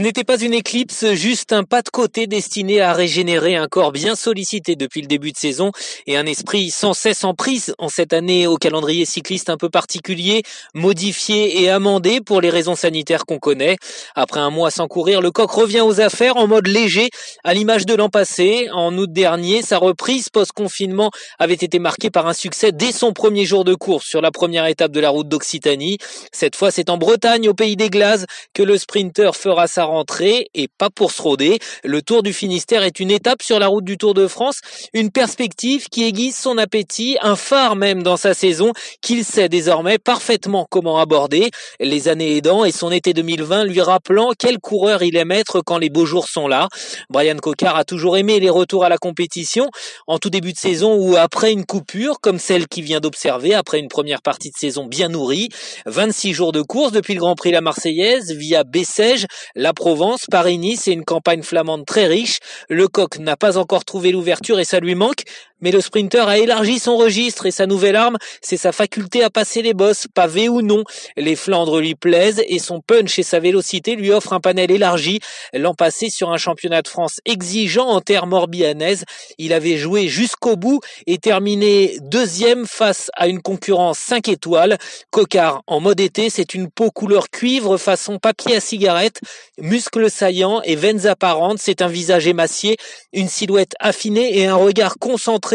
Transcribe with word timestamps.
Ce 0.00 0.02
n'était 0.02 0.24
pas 0.24 0.40
une 0.40 0.54
éclipse, 0.54 1.12
juste 1.12 1.52
un 1.52 1.62
pas 1.62 1.82
de 1.82 1.90
côté 1.90 2.26
destiné 2.26 2.80
à 2.80 2.94
régénérer 2.94 3.56
un 3.56 3.68
corps 3.68 3.92
bien 3.92 4.16
sollicité 4.16 4.74
depuis 4.74 5.02
le 5.02 5.06
début 5.06 5.30
de 5.30 5.36
saison 5.36 5.72
et 6.06 6.16
un 6.16 6.24
esprit 6.24 6.70
sans 6.70 6.94
cesse 6.94 7.22
en 7.22 7.34
prise 7.34 7.74
en 7.76 7.90
cette 7.90 8.14
année 8.14 8.46
au 8.46 8.56
calendrier 8.56 9.04
cycliste 9.04 9.50
un 9.50 9.58
peu 9.58 9.68
particulier, 9.68 10.42
modifié 10.72 11.60
et 11.60 11.68
amendé 11.68 12.22
pour 12.22 12.40
les 12.40 12.48
raisons 12.48 12.76
sanitaires 12.76 13.26
qu'on 13.26 13.38
connaît. 13.38 13.76
Après 14.14 14.40
un 14.40 14.48
mois 14.48 14.70
sans 14.70 14.88
courir, 14.88 15.20
le 15.20 15.32
coq 15.32 15.50
revient 15.50 15.82
aux 15.82 16.00
affaires 16.00 16.38
en 16.38 16.46
mode 16.46 16.66
léger, 16.66 17.10
à 17.44 17.52
l'image 17.52 17.84
de 17.84 17.94
l'an 17.94 18.08
passé. 18.08 18.70
En 18.72 18.96
août 18.96 19.12
dernier, 19.12 19.60
sa 19.60 19.76
reprise 19.76 20.30
post-confinement 20.30 21.10
avait 21.38 21.52
été 21.52 21.78
marquée 21.78 22.08
par 22.08 22.26
un 22.26 22.32
succès 22.32 22.72
dès 22.72 22.92
son 22.92 23.12
premier 23.12 23.44
jour 23.44 23.64
de 23.64 23.74
course 23.74 24.06
sur 24.06 24.22
la 24.22 24.30
première 24.30 24.64
étape 24.64 24.92
de 24.92 25.00
la 25.00 25.10
route 25.10 25.28
d'Occitanie. 25.28 25.98
Cette 26.32 26.56
fois, 26.56 26.70
c'est 26.70 26.88
en 26.88 26.96
Bretagne, 26.96 27.50
au 27.50 27.54
pays 27.54 27.76
des 27.76 27.90
glaces, 27.90 28.24
que 28.54 28.62
le 28.62 28.78
sprinter 28.78 29.36
fera 29.36 29.66
sa 29.66 29.89
rentrée 29.90 30.48
et 30.54 30.68
pas 30.68 30.90
pour 30.90 31.12
se 31.12 31.20
rôder. 31.20 31.58
Le 31.84 32.02
Tour 32.02 32.22
du 32.22 32.32
Finistère 32.32 32.82
est 32.82 33.00
une 33.00 33.10
étape 33.10 33.42
sur 33.42 33.58
la 33.58 33.66
route 33.66 33.84
du 33.84 33.98
Tour 33.98 34.14
de 34.14 34.26
France, 34.26 34.60
une 34.94 35.10
perspective 35.10 35.88
qui 35.88 36.04
aiguise 36.04 36.36
son 36.36 36.58
appétit, 36.58 37.18
un 37.20 37.36
phare 37.36 37.76
même 37.76 38.02
dans 38.02 38.16
sa 38.16 38.34
saison 38.34 38.72
qu'il 39.02 39.24
sait 39.24 39.48
désormais 39.48 39.98
parfaitement 39.98 40.66
comment 40.70 40.98
aborder, 40.98 41.50
les 41.80 42.08
années 42.08 42.36
aidant 42.36 42.64
et 42.64 42.72
son 42.72 42.90
été 42.90 43.12
2020 43.12 43.64
lui 43.64 43.80
rappelant 43.80 44.30
quel 44.38 44.58
coureur 44.58 45.02
il 45.02 45.16
aime 45.16 45.32
être 45.32 45.60
quand 45.60 45.78
les 45.78 45.90
beaux 45.90 46.06
jours 46.06 46.28
sont 46.28 46.48
là. 46.48 46.68
Brian 47.10 47.36
Cocard 47.36 47.76
a 47.76 47.84
toujours 47.84 48.16
aimé 48.16 48.40
les 48.40 48.50
retours 48.50 48.84
à 48.84 48.88
la 48.88 48.98
compétition, 48.98 49.68
en 50.06 50.18
tout 50.18 50.30
début 50.30 50.52
de 50.52 50.58
saison 50.58 50.94
ou 50.94 51.16
après 51.16 51.52
une 51.52 51.64
coupure, 51.64 52.20
comme 52.20 52.38
celle 52.38 52.68
qu'il 52.68 52.84
vient 52.84 53.00
d'observer 53.00 53.54
après 53.54 53.78
une 53.78 53.88
première 53.88 54.22
partie 54.22 54.50
de 54.50 54.56
saison 54.56 54.86
bien 54.86 55.08
nourrie. 55.08 55.48
26 55.86 56.32
jours 56.32 56.52
de 56.52 56.62
course 56.62 56.92
depuis 56.92 57.14
le 57.14 57.20
Grand 57.20 57.34
Prix 57.34 57.50
La 57.50 57.60
Marseillaise, 57.60 58.32
via 58.32 58.64
Bessèges, 58.64 59.26
la 59.54 59.72
Provence, 59.80 60.26
Paris-Nice 60.30 60.88
et 60.88 60.92
une 60.92 61.06
campagne 61.06 61.42
flamande 61.42 61.86
très 61.86 62.06
riche. 62.06 62.40
Le 62.68 62.86
coq 62.86 63.18
n'a 63.18 63.38
pas 63.38 63.56
encore 63.56 63.86
trouvé 63.86 64.12
l'ouverture 64.12 64.60
et 64.60 64.64
ça 64.64 64.78
lui 64.78 64.94
manque, 64.94 65.22
mais 65.60 65.70
le 65.70 65.80
sprinter 65.80 66.28
a 66.28 66.38
élargi 66.38 66.78
son 66.78 66.96
registre 66.96 67.46
et 67.46 67.50
sa 67.50 67.66
nouvelle 67.66 67.96
arme, 67.96 68.18
c'est 68.40 68.56
sa 68.56 68.72
faculté 68.72 69.22
à 69.22 69.30
passer 69.30 69.62
les 69.62 69.74
bosses, 69.74 70.06
pavés 70.14 70.48
ou 70.48 70.62
non. 70.62 70.84
Les 71.16 71.36
Flandres 71.36 71.80
lui 71.80 71.94
plaisent 71.94 72.42
et 72.48 72.58
son 72.58 72.80
punch 72.80 73.18
et 73.18 73.22
sa 73.22 73.40
vélocité 73.40 73.96
lui 73.96 74.10
offrent 74.10 74.32
un 74.32 74.40
panel 74.40 74.70
élargi. 74.70 75.20
L'an 75.52 75.74
passé, 75.74 76.10
sur 76.10 76.30
un 76.30 76.36
championnat 76.36 76.82
de 76.82 76.88
France 76.88 77.20
exigeant 77.24 77.88
en 77.88 78.00
terre 78.00 78.26
morbihanaises, 78.26 79.04
il 79.38 79.52
avait 79.52 79.76
joué 79.76 80.08
jusqu'au 80.08 80.56
bout 80.56 80.80
et 81.06 81.18
terminé 81.18 81.96
deuxième 82.02 82.66
face 82.66 83.10
à 83.14 83.28
une 83.28 83.42
concurrence 83.42 83.98
5 83.98 84.28
étoiles. 84.28 84.78
Cocard 85.10 85.62
en 85.66 85.80
mode 85.80 86.00
été, 86.00 86.30
c'est 86.30 86.54
une 86.54 86.70
peau 86.70 86.90
couleur 86.90 87.30
cuivre 87.30 87.76
façon 87.76 88.18
papier 88.18 88.56
à 88.56 88.60
cigarette, 88.60 89.20
muscles 89.58 90.10
saillants 90.10 90.62
et 90.62 90.76
veines 90.76 91.06
apparentes, 91.06 91.58
c'est 91.58 91.82
un 91.82 91.88
visage 91.88 92.26
émacié, 92.26 92.76
une 93.12 93.28
silhouette 93.28 93.74
affinée 93.80 94.38
et 94.38 94.46
un 94.46 94.54
regard 94.54 94.96
concentré, 94.98 95.49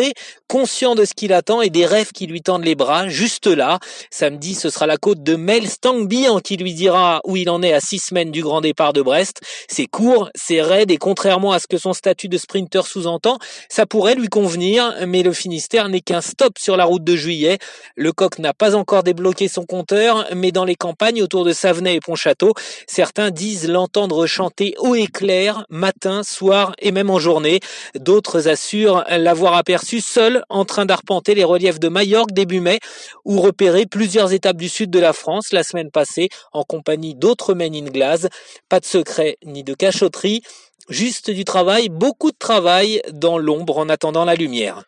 conscient 0.48 0.96
de 0.96 1.06
ce 1.06 1.14
qu'il 1.14 1.34
attend 1.34 1.62
et 1.62 1.70
des 1.70 1.86
rêves 1.86 2.12
qui 2.12 2.28
lui 2.28 2.42
tendent 2.42 2.66
les 2.66 2.76
bras, 2.76 3.08
juste 3.08 3.48
là. 3.48 3.80
Samedi, 4.12 4.56
ce 4.56 4.70
sera 4.70 4.88
la 4.88 4.98
côte 4.98 5.24
de 5.24 5.36
Mel 5.36 5.68
Stangbian 5.68 6.40
qui 6.40 6.58
lui 6.58 6.74
dira 6.74 7.22
où 7.26 7.36
il 7.36 7.50
en 7.50 7.62
est 7.62 7.74
à 7.74 7.80
six 7.80 8.00
semaines 8.00 8.32
du 8.32 8.42
grand 8.42 8.62
départ 8.62 8.94
de 8.94 9.02
Brest. 9.02 9.42
C'est 9.68 9.88
court, 9.88 10.30
c'est 10.36 10.62
raide 10.62 10.92
et 10.92 10.98
contrairement 10.98 11.52
à 11.52 11.60
ce 11.60 11.68
que 11.68 11.78
son 11.78 11.94
statut 11.94 12.28
de 12.28 12.38
sprinter 12.38 12.86
sous-entend, 12.86 13.40
ça 13.70 13.86
pourrait 13.86 14.16
lui 14.16 14.28
convenir, 14.28 14.94
mais 15.08 15.24
le 15.24 15.34
Finistère 15.34 15.90
n'est 15.90 16.02
qu'un 16.02 16.22
stop 16.22 16.58
sur 16.58 16.78
la 16.78 16.86
route 16.86 17.04
de 17.04 17.16
juillet. 17.16 17.58
Le 17.96 18.12
coq 18.12 18.40
n'a 18.40 18.54
pas 18.54 18.76
encore 18.76 19.04
débloqué 19.04 19.48
son 19.48 19.66
compteur, 19.66 20.28
mais 20.36 20.52
dans 20.52 20.66
les 20.66 20.76
campagnes 20.76 21.22
autour 21.22 21.46
de 21.46 21.54
Savenay 21.54 21.96
et 21.96 22.00
Pontchâteau, 22.00 22.54
certains 22.88 23.32
disent 23.32 23.68
l'entendre 23.68 24.26
chanter 24.26 24.76
haut 24.80 24.96
et 24.96 25.08
clair, 25.08 25.66
matin, 25.70 26.24
soir 26.24 26.74
et 26.80 26.92
même 26.92 27.10
en 27.10 27.20
journée. 27.20 27.60
D'autres 27.96 28.48
assurent 28.48 29.04
l'avoir 29.10 29.56
seul 29.86 30.44
en 30.50 30.66
train 30.66 30.86
d'arpenter 30.86 31.36
les 31.36 31.44
reliefs 31.44 31.80
de 31.80 31.88
Majorque 31.88 32.32
début 32.32 32.60
mai 32.60 32.80
ou 33.24 33.40
repérer 33.40 33.86
plusieurs 33.86 34.34
étapes 34.34 34.58
du 34.58 34.70
sud 34.70 34.90
de 34.90 35.00
la 35.00 35.14
France 35.14 35.54
la 35.54 35.64
semaine 35.64 35.92
passée 35.92 36.30
en 36.54 36.64
compagnie 36.64 37.16
d'autres 37.16 37.54
men 37.54 37.76
in. 37.76 37.86
Pas 38.70 38.80
de 38.80 38.86
secret 38.86 39.38
ni 39.46 39.64
de 39.64 39.74
cachotterie, 39.74 40.42
juste 40.90 41.30
du 41.30 41.46
travail, 41.46 41.90
beaucoup 41.90 42.32
de 42.32 42.38
travail 42.38 43.02
dans 43.12 43.38
l'ombre 43.38 43.78
en 43.78 43.90
attendant 43.90 44.26
la 44.26 44.36
lumière. 44.36 44.86